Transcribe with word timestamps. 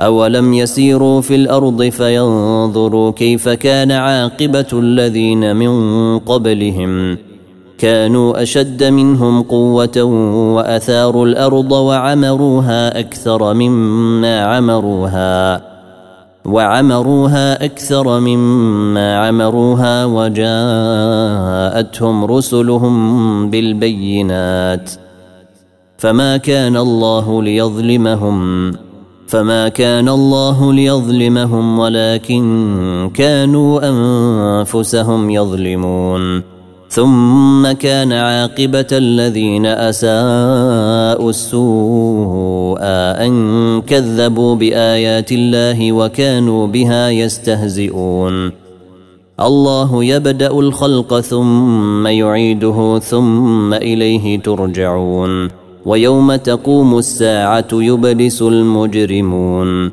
أولم 0.00 0.54
يسيروا 0.54 1.20
في 1.20 1.34
الأرض 1.34 1.82
فينظروا 1.82 3.10
كيف 3.10 3.48
كان 3.48 3.90
عاقبة 3.90 4.66
الذين 4.72 5.56
من 5.56 6.18
قبلهم 6.18 7.18
كانوا 7.78 8.42
أشد 8.42 8.84
منهم 8.84 9.42
قوة 9.42 10.02
وأثاروا 10.54 11.26
الأرض 11.26 11.72
وعمروها 11.72 13.00
أكثر 13.00 13.54
مما 13.54 14.40
عمروها 14.44 15.62
وعمروها 16.44 17.64
أكثر 17.64 18.20
مما 18.20 19.18
عمروها 19.18 20.04
وجاءتهم 20.04 21.44
رسلهم 22.24 23.50
بالبينات 23.50 24.90
فما 25.98 26.36
كان 26.36 26.76
الله 26.76 27.42
ليظلمهم 27.42 28.72
فما 29.32 29.68
كان 29.68 30.08
الله 30.08 30.72
ليظلمهم 30.72 31.78
ولكن 31.78 33.10
كانوا 33.14 33.88
انفسهم 33.88 35.30
يظلمون 35.30 36.42
ثم 36.88 37.72
كان 37.72 38.12
عاقبه 38.12 38.86
الذين 38.92 39.66
اساءوا 39.66 41.30
السوء 41.30 42.78
ان 43.26 43.82
كذبوا 43.82 44.54
بايات 44.54 45.32
الله 45.32 45.92
وكانوا 45.92 46.66
بها 46.66 47.10
يستهزئون 47.10 48.52
الله 49.40 50.04
يبدا 50.04 50.50
الخلق 50.50 51.20
ثم 51.20 52.06
يعيده 52.06 52.98
ثم 52.98 53.74
اليه 53.74 54.40
ترجعون 54.40 55.61
ويوم 55.86 56.36
تقوم 56.36 56.98
الساعة 56.98 57.68
يبلس 57.72 58.42
المجرمون 58.42 59.90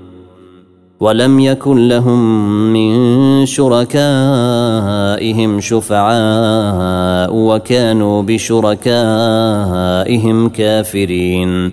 ولم 1.00 1.40
يكن 1.40 1.88
لهم 1.88 2.40
من 2.74 3.46
شركائهم 3.46 4.00
شفعاء 5.60 7.30
وكانوا 7.36 8.22
بشركائهم 8.22 8.80
كافرين 10.50 11.72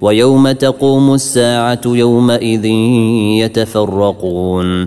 ويوم 0.00 0.52
تقوم 0.52 1.14
الساعة 1.14 1.80
يومئذ 1.86 2.64
يتفرقون 3.44 4.86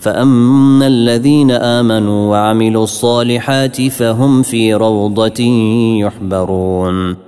فأما 0.00 0.86
الذين 0.86 1.50
آمنوا 1.50 2.30
وعملوا 2.30 2.84
الصالحات 2.84 3.82
فهم 3.82 4.42
في 4.42 4.74
روضة 4.74 5.42
يحبرون 6.00 7.27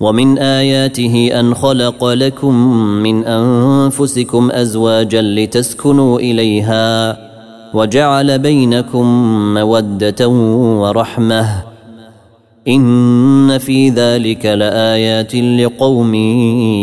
ومن 0.00 0.38
آياته 0.38 1.40
أن 1.40 1.54
خلق 1.54 2.04
لكم 2.04 2.54
من 3.02 3.24
أنفسكم 3.24 4.50
أزواجا 4.50 5.22
لتسكنوا 5.22 6.18
إليها 6.18 7.18
وجعل 7.74 8.38
بينكم 8.38 9.04
مودة 9.54 10.28
ورحمة. 10.28 11.62
إن 12.68 13.58
في 13.58 13.88
ذلك 13.88 14.46
لآيات 14.46 15.34
لقوم 15.34 16.14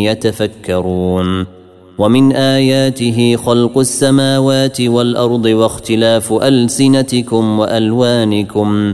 يتفكرون. 0.01 1.45
ومن 1.97 2.31
آياته 2.31 3.35
خلق 3.35 3.77
السماوات 3.77 4.81
والأرض 4.81 5.45
واختلاف 5.45 6.33
ألسنتكم 6.33 7.59
وألوانكم. 7.59 8.93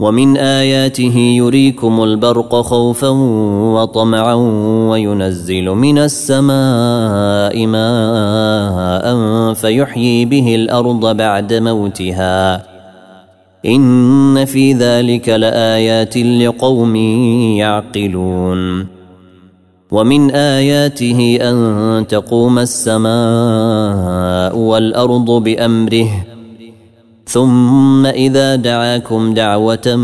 ومن 0.00 0.36
آياته 0.36 1.16
يريكم 1.16 2.04
البرق 2.04 2.60
خوفا 2.60 3.08
وطمعا 3.74 4.34
وينزل 4.90 5.64
من 5.64 5.98
السماء 5.98 7.66
ماء 7.66 9.04
فيحيي 9.54 10.24
به 10.24 10.54
الأرض 10.54 11.16
بعد 11.16 11.54
موتها. 11.54 12.66
إن 13.66 14.44
في 14.44 14.72
ذلك 14.72 15.28
لآيات 15.28 16.16
لقوم 16.16 16.96
يعقلون. 17.56 18.86
ومن 19.90 20.30
آياته 20.30 21.38
أن 21.42 22.06
تقوم 22.08 22.58
السماء 22.58 24.58
والأرض 24.58 25.30
بأمره 25.30 26.29
ثم 27.30 28.06
إذا 28.06 28.56
دعاكم 28.56 29.34
دعوة 29.34 29.96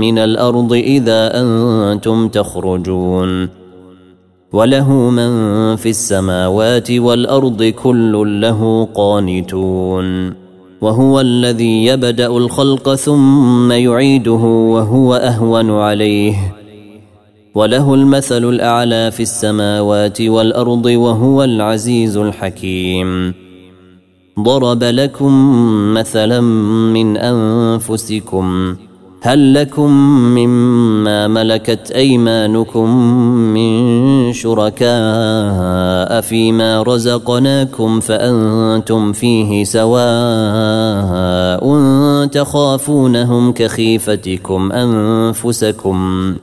من 0.00 0.18
الأرض 0.18 0.72
إذا 0.72 1.40
أنتم 1.40 2.28
تخرجون. 2.28 3.48
وله 4.52 4.92
من 4.92 5.30
في 5.76 5.88
السماوات 5.88 6.90
والأرض 6.90 7.64
كل 7.64 8.40
له 8.40 8.88
قانتون. 8.94 10.34
وهو 10.80 11.20
الذي 11.20 11.84
يبدأ 11.84 12.26
الخلق 12.26 12.94
ثم 12.94 13.72
يعيده 13.72 14.44
وهو 14.74 15.14
أهون 15.14 15.70
عليه. 15.70 16.54
وله 17.54 17.94
المثل 17.94 18.44
الأعلى 18.44 19.10
في 19.10 19.22
السماوات 19.22 20.20
والأرض 20.20 20.86
وهو 20.86 21.44
العزيز 21.44 22.16
الحكيم. 22.16 23.45
ضرب 24.40 24.84
لكم 24.84 25.32
مثلا 25.94 26.40
من 26.92 27.16
أنفسكم 27.16 28.76
هل 29.20 29.54
لكم 29.54 29.90
مما 30.10 31.28
ملكت 31.28 31.90
أيمانكم 31.90 32.96
من 33.54 34.32
شركاء 34.32 36.20
فيما 36.20 36.82
رزقناكم 36.82 38.00
فأنتم 38.00 39.12
فيه 39.12 39.64
سواء 39.64 41.06
تخافونهم 42.26 43.52
كخيفتكم 43.52 44.72
أنفسكم. 44.72 46.34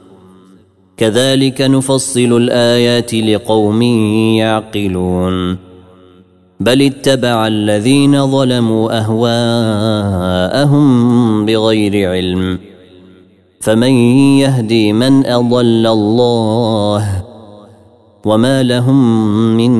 كذلك 0.97 1.61
نفصل 1.61 2.37
الآيات 2.37 3.13
لقوم 3.13 3.81
يعقلون. 3.81 5.72
بل 6.63 6.81
اتبع 6.81 7.47
الذين 7.47 8.27
ظلموا 8.27 8.99
اهواءهم 8.99 10.85
بغير 11.45 12.09
علم 12.11 12.59
فمن 13.61 13.91
يهدي 14.39 14.93
من 14.93 15.25
اضل 15.25 15.87
الله 15.87 17.23
وما 18.25 18.63
لهم 18.63 19.27
من 19.57 19.71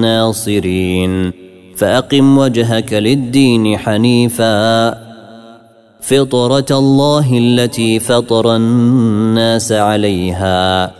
ناصرين 0.00 1.32
فاقم 1.76 2.38
وجهك 2.38 2.92
للدين 2.92 3.78
حنيفا 3.78 4.90
فطره 6.00 6.78
الله 6.78 7.38
التي 7.38 7.98
فطر 7.98 8.56
الناس 8.56 9.72
عليها 9.72 10.99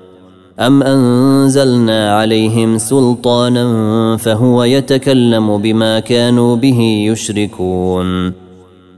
أم 0.61 0.83
أنزلنا 0.83 2.17
عليهم 2.17 2.77
سلطانا 2.77 3.65
فهو 4.17 4.63
يتكلم 4.63 5.57
بما 5.57 5.99
كانوا 5.99 6.55
به 6.55 6.79
يشركون. 7.09 8.33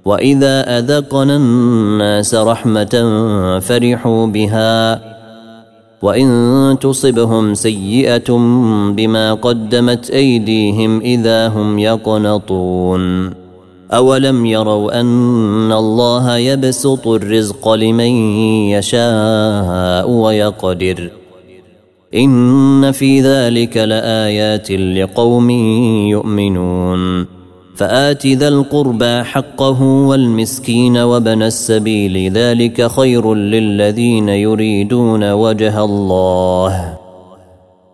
وإذا 0.06 0.80
أذقنا 0.80 1.36
الناس 1.36 2.36
رحمة 2.36 2.96
فرحوا 3.60 4.26
بها 4.28 5.02
وإن 6.02 6.78
تصبهم 6.82 7.54
سيئة 7.54 8.30
بما 8.96 9.34
قدمت 9.34 10.10
أيديهم 10.10 11.02
إذا 11.02 11.48
هم 11.48 11.80
يقنطون. 11.80 13.34
أولم 13.94 14.46
يروا 14.46 15.00
أن 15.00 15.72
الله 15.72 16.38
يبسط 16.38 17.08
الرزق 17.08 17.70
لمن 17.74 18.12
يشاء 18.76 20.10
ويقدر. 20.10 21.23
إن 22.16 22.92
في 22.92 23.22
ذلك 23.22 23.78
لآيات 23.78 24.72
لقوم 24.72 25.50
يؤمنون. 26.10 27.26
فآت 27.76 28.28
ذا 28.28 28.48
القربى 28.48 29.24
حقه 29.24 29.84
والمسكين 29.84 30.98
وبن 30.98 31.44
السبيل 31.44 32.32
ذلك 32.32 32.88
خير 32.88 33.34
للذين 33.34 34.30
يريدون 34.30 35.32
وجه 35.32 35.84
الله. 35.84 36.98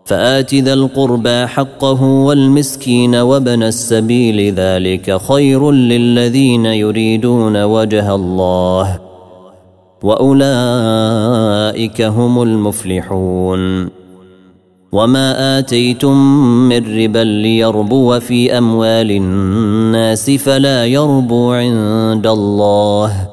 فآت 0.04 0.54
ذا 0.54 0.72
القربى 0.72 1.46
حقه 1.46 2.02
والمسكين 2.02 3.14
وبن 3.14 3.62
السبيل 3.62 4.54
ذلك 4.54 5.16
خير 5.16 5.70
للذين 5.70 6.66
يريدون 6.66 7.62
وجه 7.62 8.14
الله. 8.14 9.00
وأولئك 10.02 12.02
هم 12.02 12.42
المفلحون. 12.42 13.99
وما 14.92 15.58
اتيتم 15.58 16.16
من 16.68 17.02
ربا 17.02 17.18
ليربو 17.18 18.20
في 18.20 18.58
اموال 18.58 19.10
الناس 19.10 20.30
فلا 20.30 20.86
يربو 20.86 21.52
عند 21.52 22.26
الله 22.26 23.28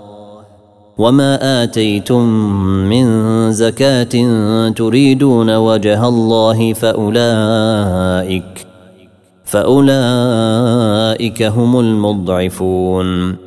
وما 0.98 1.64
اتيتم 1.64 2.24
من 2.90 3.06
زكاه 3.52 4.14
تريدون 4.70 5.56
وجه 5.56 6.08
الله 6.08 6.74
فاولئك 6.74 8.44
فاولئك 9.46 11.44
هم 11.44 11.80
المضعفون 11.80 13.47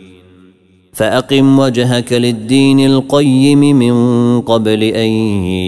فأقم 0.93 1.59
وجهك 1.59 2.13
للدين 2.13 2.85
القيم 2.85 3.59
من 3.59 3.95
قبل 4.41 4.83
أن 4.83 5.09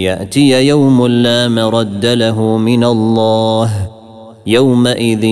يأتي 0.06 0.66
يوم 0.66 1.06
لا 1.06 1.48
مرد 1.48 2.06
له 2.06 2.56
من 2.56 2.84
الله 2.84 3.90
يومئذ 4.46 5.24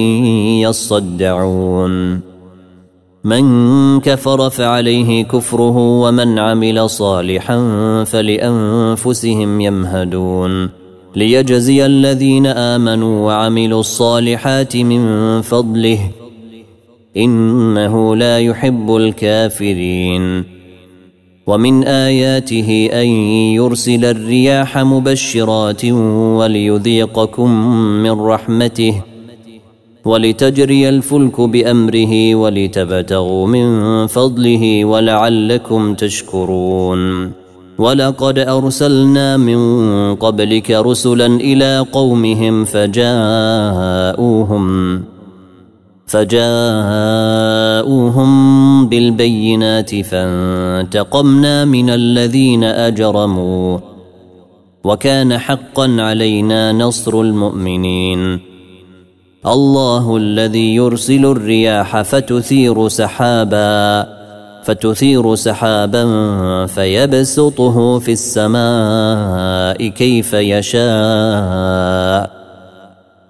يصدعون. 0.62 2.20
من 3.24 4.00
كفر 4.00 4.50
فعليه 4.50 5.24
كفره 5.24 5.76
ومن 5.78 6.38
عمل 6.38 6.90
صالحا 6.90 7.58
فلأنفسهم 8.04 9.60
يمهدون. 9.60 10.82
ليجزي 11.16 11.86
الذين 11.86 12.46
آمنوا 12.46 13.26
وعملوا 13.26 13.80
الصالحات 13.80 14.76
من 14.76 15.42
فضله 15.42 15.98
إنه 17.16 18.16
لا 18.16 18.38
يحب 18.38 18.96
الكافرين. 18.96 20.44
ومن 21.46 21.84
آياته 21.84 22.88
أن 22.92 23.06
يرسل 23.58 24.04
الرياح 24.04 24.78
مبشرات 24.78 25.84
وليذيقكم 26.38 27.50
من 28.02 28.10
رحمته 28.10 29.02
ولتجري 30.04 30.88
الفلك 30.88 31.40
بأمره 31.40 32.34
ولتبتغوا 32.34 33.46
من 33.46 34.06
فضله 34.06 34.84
ولعلكم 34.84 35.94
تشكرون. 35.94 37.32
ولقد 37.78 38.38
أرسلنا 38.38 39.36
من 39.36 39.60
قبلك 40.14 40.70
رسلا 40.70 41.26
إلى 41.26 41.86
قومهم 41.92 42.64
فجاءوهم 42.64 44.12
فجاءوهم 46.12 48.32
بالبينات 48.88 50.00
فانتقمنا 50.00 51.64
من 51.64 51.90
الذين 51.90 52.64
أجرموا 52.64 53.78
وكان 54.84 55.38
حقا 55.38 55.96
علينا 55.98 56.72
نصر 56.72 57.20
المؤمنين. 57.20 58.40
الله 59.46 60.16
الذي 60.16 60.74
يرسل 60.74 61.26
الرياح 61.26 62.02
فتثير 62.02 62.88
سحابا 62.88 64.06
فتثير 64.64 65.34
سحابا 65.34 66.04
فيبسطه 66.66 67.98
في 67.98 68.12
السماء 68.12 69.88
كيف 69.88 70.34
يشاء. 70.34 72.41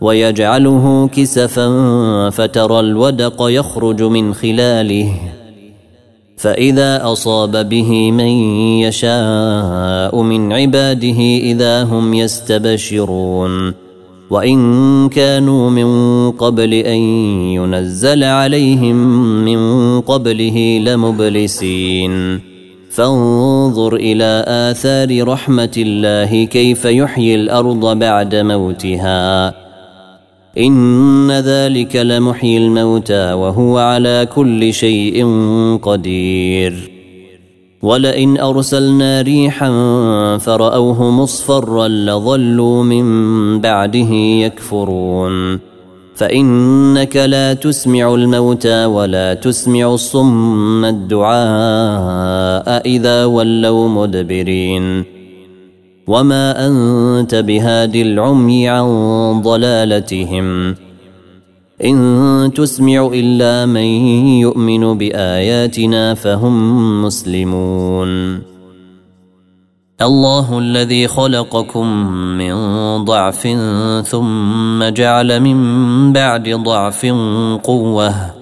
ويجعله 0.02 1.08
كسفا 1.08 1.68
فترى 2.30 2.80
الودق 2.80 3.36
يخرج 3.40 4.02
من 4.02 4.34
خلاله. 4.34 5.14
فإذا 6.36 7.12
أصاب 7.12 7.68
به 7.68 8.10
من 8.10 8.26
يشاء 8.82 10.22
من 10.22 10.52
عباده 10.52 11.18
إذا 11.42 11.82
هم 11.82 12.14
يستبشرون. 12.14 13.74
وإن 14.30 15.08
كانوا 15.08 15.70
من 15.70 16.30
قبل 16.30 16.74
أن 16.74 17.00
ينزل 17.54 18.24
عليهم 18.24 18.96
من 19.44 20.00
قبله 20.00 20.78
لمبلسين. 20.84 22.40
فانظر 22.90 23.96
إلى 23.96 24.44
آثار 24.48 25.28
رحمة 25.28 25.72
الله 25.76 26.44
كيف 26.44 26.84
يحيي 26.84 27.34
الأرض 27.34 27.98
بعد 27.98 28.34
موتها. 28.34 29.61
إن 30.58 31.30
ذلك 31.30 31.96
لمحيي 31.96 32.58
الموتى 32.58 33.32
وهو 33.32 33.78
على 33.78 34.28
كل 34.34 34.74
شيء 34.74 35.26
قدير. 35.82 36.90
ولئن 37.82 38.40
أرسلنا 38.40 39.22
ريحا 39.22 39.68
فرأوه 40.38 41.10
مصفرا 41.10 41.88
لظلوا 41.88 42.82
من 42.82 43.60
بعده 43.60 44.14
يكفرون. 44.14 45.58
فإنك 46.14 47.16
لا 47.16 47.54
تسمع 47.54 48.14
الموتى 48.14 48.84
ولا 48.84 49.34
تسمع 49.34 49.94
الصم 49.94 50.84
الدعاء 50.84 52.86
إذا 52.86 53.24
ولوا 53.24 53.88
مدبرين. 53.88 55.04
وما 56.06 56.66
انت 56.66 57.34
بهاد 57.34 57.96
العمي 57.96 58.68
عن 58.68 58.86
ضلالتهم 59.42 60.74
ان 61.84 62.50
تسمع 62.54 63.10
الا 63.14 63.66
من 63.66 63.86
يؤمن 64.40 64.98
باياتنا 64.98 66.14
فهم 66.14 67.04
مسلمون 67.04 68.42
الله 70.02 70.58
الذي 70.58 71.08
خلقكم 71.08 71.86
من 72.38 72.54
ضعف 73.04 73.48
ثم 74.06 74.84
جعل 74.84 75.40
من 75.40 76.12
بعد 76.12 76.48
ضعف 76.48 77.06
قوه 77.62 78.41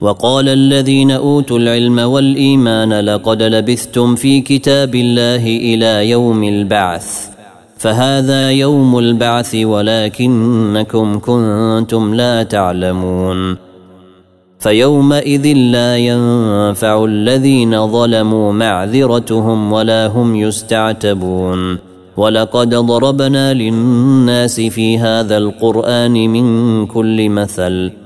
وقال 0.00 0.48
الذين 0.48 1.10
أوتوا 1.10 1.58
العلم 1.58 1.98
والإيمان 1.98 3.00
لقد 3.00 3.42
لبثتم 3.42 4.14
في 4.14 4.40
كتاب 4.40 4.94
الله 4.94 5.46
إلى 5.46 6.10
يوم 6.10 6.44
البعث 6.44 7.28
فهذا 7.78 8.50
يوم 8.50 8.98
البعث 8.98 9.54
ولكنكم 9.54 11.18
كنتم 11.18 12.14
لا 12.14 12.42
تعلمون. 12.42 13.56
فيومئذ 14.58 15.52
لا 15.56 15.96
ينفع 15.96 17.04
الذين 17.04 17.88
ظلموا 17.88 18.52
معذرتهم 18.52 19.72
ولا 19.72 20.06
هم 20.06 20.36
يستعتبون. 20.36 21.78
ولقد 22.16 22.74
ضربنا 22.74 23.54
للناس 23.54 24.60
في 24.60 24.98
هذا 24.98 25.36
القرآن 25.36 26.12
من 26.12 26.86
كل 26.86 27.28
مثل 27.28 28.05